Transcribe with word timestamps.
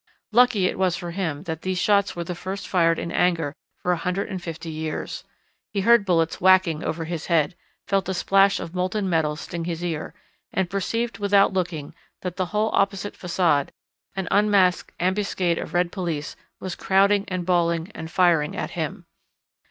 Lucky 0.31 0.65
it 0.65 0.79
was 0.79 0.95
for 0.97 1.11
him 1.11 1.43
that 1.43 1.61
these 1.61 1.77
shots 1.77 2.15
were 2.15 2.23
the 2.23 2.33
first 2.33 2.67
fired 2.67 2.97
in 2.97 3.11
anger 3.11 3.53
for 3.77 3.91
a 3.91 3.97
hundred 3.97 4.29
and 4.29 4.41
fifty 4.41 4.71
years. 4.71 5.23
He 5.69 5.81
heard 5.81 6.05
bullets 6.05 6.41
whacking 6.41 6.83
over 6.83 7.05
his 7.05 7.27
head, 7.27 7.53
felt 7.85 8.09
a 8.09 8.15
splash 8.15 8.59
of 8.59 8.73
molten 8.73 9.07
metal 9.07 9.35
sting 9.35 9.65
his 9.65 9.83
ear, 9.83 10.15
and 10.51 10.71
perceived 10.71 11.19
without 11.19 11.53
looking 11.53 11.93
that 12.23 12.35
the 12.35 12.47
whole 12.47 12.71
opposite 12.73 13.13
façade, 13.13 13.69
an 14.15 14.27
unmasked 14.31 14.91
ambuscade 14.99 15.59
of 15.59 15.75
red 15.75 15.91
police, 15.91 16.35
was 16.59 16.73
crowded 16.75 17.25
and 17.27 17.45
bawling 17.45 17.91
and 17.93 18.09
firing 18.09 18.55
at 18.57 18.71
him. 18.71 19.05